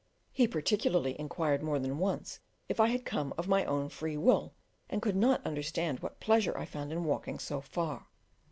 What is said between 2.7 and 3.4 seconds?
I had come